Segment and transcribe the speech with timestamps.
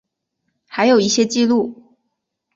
[0.65, 1.95] 还有一些记录